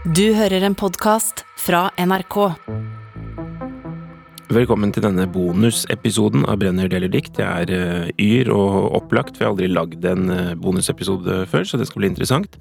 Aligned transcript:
Du 0.00 0.30
hører 0.32 0.64
en 0.64 0.72
podkast 0.72 1.42
fra 1.60 1.90
NRK. 2.00 2.36
Velkommen 4.48 4.94
til 4.96 5.04
denne 5.04 5.26
bonusepisoden 5.28 6.46
av 6.48 6.62
Brenner 6.62 6.88
deler 6.88 7.10
dikt. 7.12 7.36
Jeg 7.36 7.66
er 7.66 7.72
uh, 8.08 8.12
yr 8.16 8.48
og 8.54 8.94
opplagt, 8.96 9.36
for 9.36 9.44
jeg 9.44 9.50
har 9.50 9.52
aldri 9.52 9.66
lagd 9.68 10.06
en 10.08 10.32
uh, 10.32 10.54
bonusepisode 10.56 11.42
før, 11.52 11.66
så 11.68 11.76
det 11.76 11.90
skal 11.90 12.00
bli 12.00 12.08
interessant. 12.14 12.56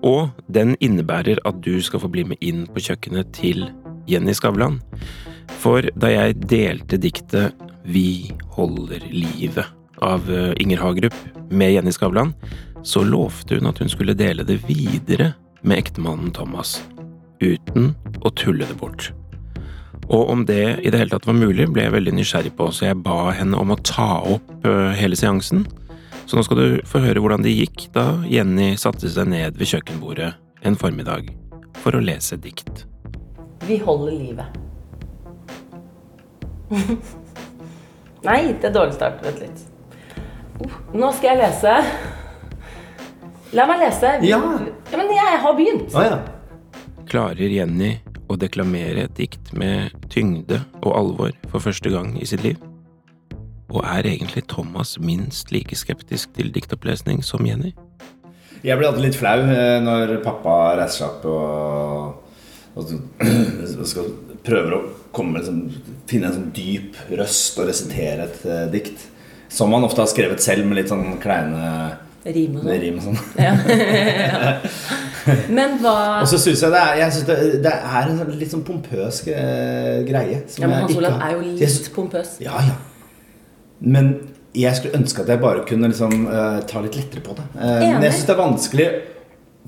Og 0.00 0.30
den 0.48 0.78
innebærer 0.80 1.42
at 1.44 1.58
du 1.60 1.76
skal 1.84 2.00
få 2.00 2.08
bli 2.14 2.24
med 2.30 2.40
inn 2.40 2.62
på 2.72 2.80
kjøkkenet 2.86 3.34
til 3.36 3.66
Jenny 4.08 4.32
Skavlan. 4.32 4.78
For 5.60 5.84
da 5.92 6.14
jeg 6.14 6.38
delte 6.48 6.96
diktet 6.96 7.66
Vi 7.84 8.32
holder 8.56 9.04
livet 9.12 9.68
av 10.00 10.24
uh, 10.24 10.56
Inger 10.56 10.80
Hagerup 10.86 11.20
med 11.52 11.74
Jenny 11.74 11.92
Skavlan, 11.92 12.32
så 12.80 13.04
lovte 13.04 13.60
hun 13.60 13.68
at 13.68 13.84
hun 13.84 13.92
skulle 13.92 14.16
dele 14.16 14.48
det 14.48 14.62
videre 14.64 15.34
med 15.62 15.78
ektemannen 15.78 16.32
Thomas. 16.34 16.78
Uten 17.40 17.94
å 18.26 18.32
tulle 18.34 18.66
det 18.68 18.76
bort. 18.78 19.10
Og 20.08 20.30
om 20.32 20.44
det 20.48 20.78
i 20.80 20.90
det 20.90 20.98
hele 20.98 21.12
tatt 21.12 21.26
var 21.28 21.36
mulig, 21.36 21.68
ble 21.72 21.84
jeg 21.84 21.92
veldig 21.92 22.14
nysgjerrig 22.16 22.54
på, 22.56 22.70
så 22.72 22.88
jeg 22.88 23.00
ba 23.04 23.28
henne 23.36 23.58
om 23.60 23.74
å 23.74 23.80
ta 23.84 24.22
opp 24.24 24.48
uh, 24.64 24.90
hele 24.96 25.18
seansen. 25.18 25.66
Så 26.28 26.36
nå 26.36 26.44
skal 26.44 26.60
du 26.60 26.86
få 26.88 27.02
høre 27.04 27.20
hvordan 27.24 27.44
det 27.44 27.52
gikk 27.54 27.88
da 27.94 28.06
Jenny 28.28 28.74
satte 28.80 29.08
seg 29.12 29.28
ned 29.32 29.60
ved 29.60 29.70
kjøkkenbordet 29.70 30.32
en 30.68 30.76
formiddag 30.76 31.30
for 31.82 31.96
å 31.96 32.02
lese 32.04 32.38
dikt. 32.40 32.86
Vi 33.68 33.78
holder 33.84 34.16
livet. 34.16 34.48
Nei, 38.28 38.40
det 38.56 38.70
er 38.70 38.74
dårlig 38.74 38.96
start. 38.96 39.20
Vent 39.24 39.44
litt. 39.44 39.64
Uh, 40.58 40.78
nå 40.96 41.12
skal 41.16 41.34
jeg 41.34 41.42
lese. 41.44 41.76
La 43.56 43.68
meg 43.68 43.84
lese. 43.84 44.18
Ja. 44.28 44.40
Ja 44.90 45.00
men 45.00 45.12
jeg 45.14 45.40
har 45.44 45.56
begynt. 45.58 45.94
Ah, 45.94 46.06
ja. 46.06 46.18
Klarer 47.08 47.52
Jenny 47.52 47.94
å 48.28 48.36
deklamere 48.36 49.06
et 49.06 49.16
dikt 49.16 49.52
med 49.56 49.94
tyngde 50.12 50.60
og 50.82 50.90
alvor 50.92 51.32
for 51.48 51.64
første 51.64 51.92
gang 51.92 52.14
i 52.20 52.28
sitt 52.28 52.44
liv? 52.44 52.58
Og 53.68 53.82
er 53.84 54.08
egentlig 54.08 54.46
Thomas 54.48 54.96
minst 55.00 55.52
like 55.52 55.76
skeptisk 55.76 56.32
til 56.36 56.52
diktopplesning 56.52 57.20
som 57.24 57.44
Jenny? 57.44 57.74
Jeg 58.64 58.78
blir 58.78 58.88
alltid 58.88 59.04
litt 59.04 59.18
flau 59.18 59.38
eh, 59.44 59.76
når 59.84 60.16
pappa 60.24 60.54
reiser 60.80 61.04
seg 61.04 61.10
opp 61.12 61.28
og, 61.30 62.32
og 62.80 63.84
skal 63.92 64.08
prøver 64.48 64.74
å 64.74 64.82
komme, 65.14 65.40
liksom, 65.40 65.62
finne 66.08 66.30
en 66.30 66.36
sånn 66.38 66.50
dyp 66.56 66.98
røst 67.18 67.58
og 67.60 67.68
resitere 67.68 68.28
et 68.28 68.44
uh, 68.48 68.64
dikt. 68.72 69.06
Som 69.52 69.72
han 69.74 69.86
ofte 69.86 70.02
har 70.02 70.10
skrevet 70.10 70.42
selv 70.44 70.68
med 70.68 70.80
litt 70.80 70.92
sånn 70.92 71.18
kleine 71.22 71.98
Rim 72.34 72.56
og 72.58 72.62
sånn. 72.64 72.80
rim 72.82 72.98
og 72.98 73.02
sånn. 73.06 73.18
Ja. 73.44 74.58
Men 75.52 75.76
hva 75.82 75.94
Og 76.22 76.28
så 76.30 76.38
syns 76.40 76.62
jeg 76.64 76.72
det 76.72 76.80
er, 76.80 76.94
jeg 77.02 77.12
synes 77.16 77.26
det, 77.28 77.36
det 77.66 77.72
er 77.74 78.08
en 78.08 78.18
sånn 78.20 78.32
litt 78.40 78.52
sånn 78.54 78.64
pompøs 78.66 79.20
eh, 79.28 79.98
greie. 80.08 80.38
som 80.48 80.64
Ja, 80.64 80.70
men 80.70 80.82
Hans 80.86 80.96
Olav 80.96 81.18
er 81.20 81.34
jo 81.36 81.42
litt 81.44 81.62
synes- 81.68 81.92
pompøs. 81.94 82.34
Ja, 82.44 82.56
ja. 82.64 82.76
Men 83.80 84.12
jeg 84.56 84.74
skulle 84.78 84.96
ønske 84.98 85.22
at 85.22 85.28
jeg 85.30 85.40
bare 85.42 85.64
kunne 85.68 85.90
liksom, 85.92 86.14
uh, 86.26 86.58
ta 86.66 86.80
litt 86.82 86.96
lettere 86.96 87.20
på 87.22 87.36
det. 87.38 87.44
Uh, 87.54 87.78
men 87.84 88.02
jeg 88.08 88.12
syns 88.16 88.26
det 88.26 88.34
er 88.34 88.40
vanskelig 88.42 88.88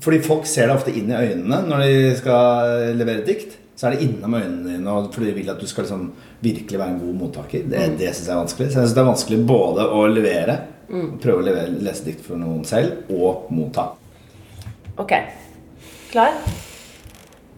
Fordi 0.01 0.17
folk 0.25 0.47
ser 0.49 0.67
deg 0.67 0.75
ofte 0.79 0.91
inn 0.97 1.11
i 1.13 1.19
øynene 1.19 1.59
når 1.69 1.83
de 1.85 2.15
skal 2.17 2.95
levere 2.97 3.21
dikt. 3.27 3.57
Så 3.77 3.87
er 3.87 3.95
det 3.95 4.07
innom 4.07 4.33
øynene 4.33 4.73
dine, 4.75 4.95
fordi 5.13 5.27
de 5.29 5.35
vil 5.37 5.49
at 5.53 5.59
du 5.61 5.67
skal 5.69 5.83
liksom 5.85 6.07
virkelig 6.41 6.79
være 6.79 6.89
en 6.95 6.99
god 7.03 7.13
mottaker. 7.19 7.63
Det, 7.69 7.79
Mm. 7.91 7.97
det 7.99 8.09
syns 8.15 8.27
jeg 8.27 8.33
er 8.35 8.39
vanskelig. 8.41 8.67
Så 8.71 8.79
jeg 8.79 8.87
synes 8.87 8.95
det 8.97 9.01
er 9.03 9.11
vanskelig 9.11 9.39
både 9.47 9.85
å 9.93 10.01
levere, 10.09 10.55
Mm. 10.91 11.11
prøve 11.23 11.39
å 11.39 11.45
levere, 11.45 11.71
lese 11.79 12.03
dikt 12.05 12.21
for 12.25 12.35
noen 12.39 12.65
selv, 12.67 13.05
og 13.09 13.47
motta. 13.55 13.85
Ok. 14.99 15.13
Klar? 16.11 16.35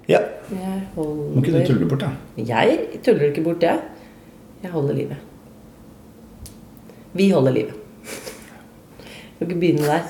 Ja. 0.07 0.19
Jeg 0.51 0.81
Må 0.95 1.41
ikke 1.41 1.51
du 1.51 1.57
holder 1.57 1.65
tulle 1.67 1.87
bort, 1.89 2.03
da. 2.03 2.11
Jeg 2.37 2.99
tuller 3.05 3.31
ikke 3.31 3.43
bort 3.45 3.61
det. 3.63 3.73
Jeg 4.63 4.71
holder 4.71 4.93
livet. 4.93 5.17
Vi 7.13 7.29
holder 7.31 7.51
livet. 7.55 7.73
Kan 9.39 9.47
ikke 9.47 9.59
begynne 9.59 9.87
der. 9.87 10.05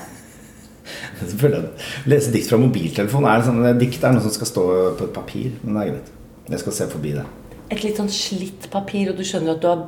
Så 1.24 1.38
føler 1.40 1.62
at 1.64 1.86
Lese 2.10 2.32
dikt 2.34 2.50
fra 2.50 2.58
mobiltelefon 2.60 3.24
er 3.30 3.44
sånn, 3.46 3.62
Dikt 3.80 4.04
er 4.04 4.12
noe 4.12 4.24
som 4.24 4.34
skal 4.34 4.50
stå 4.50 4.66
på 4.98 5.08
et 5.08 5.16
papir. 5.16 5.50
Men 5.62 5.78
det 5.78 5.82
er 5.86 5.92
greit. 5.94 6.12
Jeg 6.52 6.60
skal 6.60 6.76
se 6.76 6.88
forbi 6.92 7.14
det. 7.16 7.24
Et 7.72 7.80
litt 7.86 7.96
sånn 7.96 8.10
slitt 8.12 8.66
papir, 8.72 9.08
og 9.10 9.16
du 9.16 9.24
skjønner 9.24 9.54
at 9.56 9.62
du 9.64 9.68
har, 9.70 9.86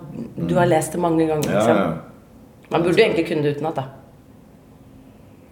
du 0.48 0.54
har 0.56 0.68
lest 0.70 0.94
det 0.96 1.00
mange 1.02 1.26
ganger. 1.28 1.50
Ja, 1.52 1.58
Liksom. 1.60 1.76
ja. 1.76 2.15
Man 2.70 2.82
burde 2.82 2.98
jo 2.98 3.04
egentlig 3.04 3.26
kunne 3.28 3.42
det 3.46 3.56
utenat, 3.56 3.76
da. 3.76 3.82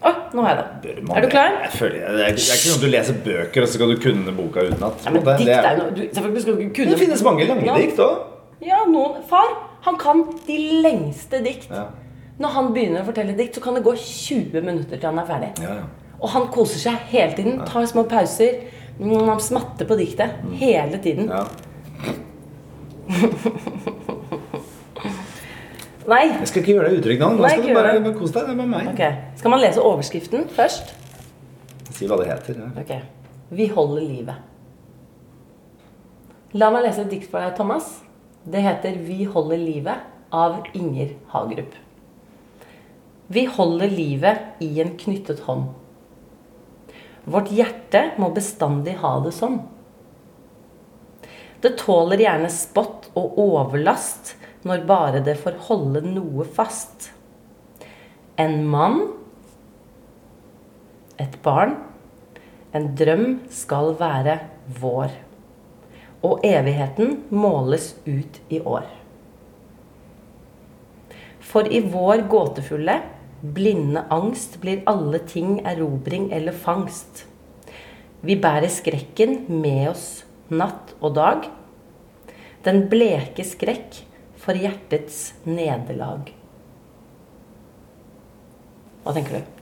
Oi, 0.04 0.12
nå 0.36 0.42
har 0.44 0.50
jeg 0.50 0.64
det. 0.82 0.94
man 1.08 1.16
Er 1.16 1.22
du 1.24 1.28
klar? 1.32 1.52
Jeg 1.62 1.70
føler, 1.78 1.98
det, 1.98 2.04
er, 2.04 2.14
det 2.16 2.24
er 2.26 2.34
ikke 2.34 2.60
sånn 2.60 2.74
at 2.76 2.82
du 2.84 2.90
leser 2.90 3.18
bøker, 3.24 3.62
og 3.64 3.68
så 3.70 3.78
skal 3.78 3.92
du 3.94 4.00
kunne 4.02 4.34
boka 4.36 4.64
utenat. 4.66 5.04
Ja, 5.06 5.12
det, 5.14 5.22
det, 5.46 5.54
er 5.54 5.78
du, 5.80 6.02
du 6.04 6.70
kunne 6.74 6.90
det 6.92 6.98
finnes 7.00 7.22
mange 7.24 7.46
lange 7.48 7.64
Ja. 7.70 7.76
dikt 7.78 8.00
òg. 8.04 8.14
Ja, 8.64 8.82
noen 8.88 9.22
Far, 9.28 9.48
han 9.86 9.96
kan 10.00 10.24
de 10.46 10.58
lengste 10.84 11.40
dikt. 11.44 11.70
Ja. 11.72 11.86
Når 12.38 12.48
han 12.56 12.72
begynner 12.74 13.04
å 13.04 13.08
fortelle 13.08 13.36
dikt, 13.38 13.54
så 13.56 13.62
kan 13.64 13.76
det 13.78 13.84
gå 13.86 13.94
20 13.96 14.60
minutter 14.66 14.96
til 14.98 15.06
han 15.08 15.18
er 15.22 15.28
ferdig. 15.28 15.50
Ja, 15.62 15.78
ja. 15.80 15.86
Og 16.20 16.28
han 16.34 16.48
koser 16.52 16.80
seg 16.82 17.08
hele 17.12 17.36
tiden. 17.36 17.60
Tar 17.68 17.86
små 17.86 18.04
pauser. 18.10 18.60
Mm, 18.98 19.26
Han 19.28 19.40
smatter 19.42 19.86
på 19.86 19.96
diktet 19.98 20.30
hele 20.60 20.98
tiden. 21.02 21.30
ja. 21.30 21.44
Nei. 26.10 26.24
Jeg 26.28 26.48
skal 26.50 26.62
ikke 26.62 26.74
gjøre 26.74 26.88
deg 26.90 26.98
utrygg 27.00 27.22
nå. 27.22 27.28
Nå 27.38 27.48
skal 27.48 27.62
du 27.64 27.70
bare, 27.72 27.92
bare 28.04 28.16
kose 28.18 28.34
deg. 28.34 28.48
Det 28.48 28.52
er 28.52 28.58
bare 28.60 28.72
meg. 28.72 28.88
Okay. 28.92 29.12
Skal 29.40 29.54
man 29.54 29.62
lese 29.62 29.84
overskriften 29.84 30.48
først? 30.52 30.92
Si 31.94 32.08
hva 32.10 32.18
det 32.20 32.28
heter. 32.28 32.58
Ja. 32.60 32.72
Ok. 32.82 32.92
Vi 33.54 33.68
holder 33.72 34.02
livet. 34.04 34.50
La 36.54 36.68
meg 36.74 36.84
lese 36.84 37.04
et 37.04 37.12
dikt 37.14 37.30
for 37.30 37.40
deg, 37.40 37.54
Thomas. 37.56 38.02
Det 38.44 38.60
heter 38.60 38.98
'Vi 39.00 39.24
holder 39.24 39.56
livet' 39.56 40.04
av 40.30 40.66
Inger 40.74 41.14
Hagerup. 41.32 41.74
Vi 43.26 43.44
holder 43.44 43.88
livet 43.88 44.38
i 44.60 44.80
en 44.80 44.98
knyttet 44.98 45.40
hånd. 45.46 45.70
Vårt 47.24 47.48
hjerte 47.48 48.10
må 48.20 48.28
bestandig 48.34 48.98
ha 49.00 49.20
det 49.24 49.32
sånn. 49.32 49.62
Det 51.64 51.78
tåler 51.80 52.20
gjerne 52.20 52.50
spott 52.52 53.08
og 53.16 53.38
overlast 53.40 54.34
når 54.64 54.86
bare 54.88 55.20
det 55.24 55.36
får 55.40 55.60
holde 55.68 56.02
noe 56.06 56.46
fast. 56.56 57.10
En 58.40 58.62
mann, 58.66 59.02
et 61.20 61.36
barn, 61.44 61.76
en 62.74 62.90
drøm 62.98 63.26
skal 63.52 63.92
være 64.00 64.38
vår. 64.80 65.12
Og 66.24 66.44
evigheten 66.48 67.18
måles 67.30 67.92
ut 68.06 68.40
i 68.48 68.62
år. 68.64 68.88
For 71.44 71.68
i 71.68 71.82
vår 71.84 72.24
gåtefulle, 72.32 72.96
blinde 73.54 74.06
angst 74.14 74.56
blir 74.62 74.80
alle 74.90 75.20
ting 75.28 75.58
erobring 75.68 76.30
eller 76.32 76.56
fangst. 76.56 77.26
Vi 78.24 78.38
bærer 78.40 78.72
skrekken 78.72 79.44
med 79.52 79.90
oss 79.90 80.06
natt 80.48 80.94
og 81.04 81.14
dag. 81.18 81.44
Den 82.64 82.86
bleke 82.88 83.44
skrekk 83.44 84.00
for 84.44 84.54
hjertets 84.60 85.32
nederlag. 85.48 86.30
Hva 89.04 89.12
tenker 89.16 89.40
du? 89.40 89.52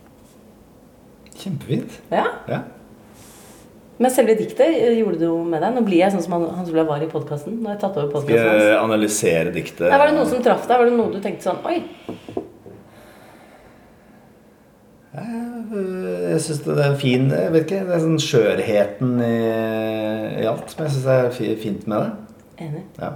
Kjempefint. 1.38 1.97
Ja? 2.12 2.26
Ja. 2.50 2.60
Men 4.03 4.10
selve 4.10 4.34
diktet, 4.38 4.60
eh, 4.66 4.97
gjorde 4.98 5.19
du 5.20 5.26
noe 5.28 5.44
med 5.47 5.62
deg? 5.62 5.75
Nå 5.76 5.82
blir 5.87 6.00
jeg 6.03 6.12
sånn 6.15 6.22
som 6.25 6.32
han- 6.32 6.54
Hans 6.56 6.70
Olav 6.70 6.87
var 6.87 7.03
i 7.03 7.06
podkasten. 7.06 7.60
Jeg 7.62 7.78
Skal 7.78 8.34
jeg 8.37 8.78
analysere 8.78 9.53
diktet? 9.54 9.91
Nei, 9.91 9.98
var 9.98 10.06
det 10.09 10.16
noe 10.16 10.26
som 10.26 10.43
traff 10.43 10.66
deg? 10.66 10.78
Var 10.78 10.84
det 10.91 10.97
noe 10.99 11.12
du 11.12 11.20
tenkte 11.20 11.43
sånn 11.43 11.64
Oi, 11.66 11.82
Jeg 15.12 16.41
syns 16.41 16.62
det 16.64 16.78
er 16.78 16.94
fin 16.97 17.28
Jeg 17.31 17.53
vet 17.53 17.66
ikke, 17.66 17.82
det 17.87 17.97
er 17.97 18.00
sånn 18.00 18.22
skjørheten 18.22 19.10
i, 19.20 20.43
i 20.43 20.46
alt 20.49 20.70
som 20.73 20.85
jeg 20.87 20.94
syns 20.94 21.06
er 21.06 21.56
fint 21.61 21.87
med 21.87 21.99
det. 22.00 22.12
enig. 22.64 22.82
Ja. 22.99 23.11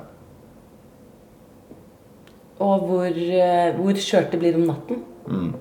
Og 2.59 2.87
hvor, 2.89 3.07
eh, 3.07 3.75
hvor 3.77 3.99
skjørt 4.01 4.31
det 4.33 4.41
blir 4.41 4.55
om 4.57 4.67
natten. 4.71 5.03
Mm, 5.29 5.55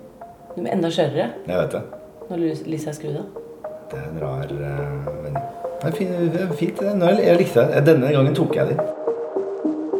Det 0.56 0.62
blir 0.64 0.72
enda 0.72 0.88
skjørere 0.88 1.30
jeg 1.48 1.58
vet 1.58 1.72
det. 1.72 1.82
når 2.30 2.38
lyset 2.72 2.88
er 2.88 2.94
skrudd 2.94 3.18
av. 3.20 3.42
Det 3.92 3.98
er 4.00 4.06
en 4.10 4.22
rar 4.22 4.54
uh, 4.56 5.10
vending. 5.24 5.36
Det 5.82 5.90
er 5.90 5.96
fint. 5.98 6.32
Det 6.34 6.42
er 6.42 6.54
fint. 6.56 6.80
det. 6.80 7.26
Jeg 7.26 7.38
likte 7.38 7.66
det. 7.68 7.84
Denne 7.86 8.12
gangen 8.16 8.36
tok 8.36 8.56
jeg 8.56 8.72
det. 8.72 8.78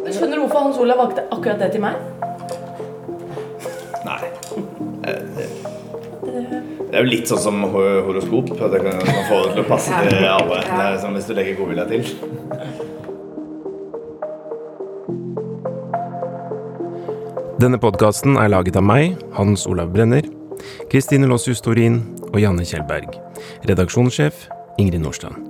Skjønner 0.06 0.36
du 0.38 0.42
hvorfor 0.46 0.64
Hans 0.64 0.78
Olav 0.78 0.98
valgte 1.02 1.26
akkurat 1.30 1.60
det 1.60 1.70
til 1.74 1.84
meg? 1.84 1.94
Nei. 4.06 4.22
Eh, 5.04 5.22
Det 5.36 6.56
det 6.86 6.94
er 6.94 7.04
jo 7.04 7.10
litt 7.10 7.28
sånn 7.28 7.40
som 7.42 7.62
horoskop. 7.74 8.52
At 8.56 8.72
jeg 8.72 8.84
kan, 8.86 9.00
kan 9.04 9.24
få 9.28 9.40
det 9.44 9.54
til 9.56 9.62
å 9.64 9.68
passe 9.68 10.02
til 10.06 10.26
alle. 10.30 10.60
Det 10.64 10.84
er 10.86 10.98
som 11.02 11.16
hvis 11.18 11.26
du 11.28 11.34
legger 11.36 11.58
godvilja 11.58 11.84
til. 11.90 12.06
Denne 17.56 17.78
podkasten 17.80 18.34
er 18.36 18.50
laget 18.52 18.76
av 18.76 18.84
meg, 18.84 19.14
Hans 19.32 19.62
Olav 19.64 19.88
Brenner, 19.94 20.26
Kristine 20.92 21.24
Lossius 21.30 21.62
Torin 21.64 22.02
og 22.26 22.36
Janne 22.42 22.66
Kjellberg. 22.68 23.14
Redaksjonssjef 23.64 24.42
Ingrid 24.76 25.00
Nordstrand. 25.00 25.40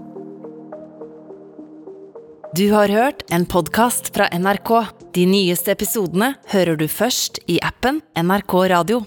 Du 2.55 2.69
har 2.71 2.95
hørt 2.95 3.27
en 3.35 3.43
podkast 3.51 4.13
fra 4.15 4.29
NRK. 4.31 4.71
De 5.19 5.27
nyeste 5.27 5.75
episodene 5.75 6.37
hører 6.55 6.79
du 6.79 6.87
først 6.87 7.43
i 7.51 7.59
appen 7.59 7.99
NRK 8.15 8.55
Radio. 8.71 9.03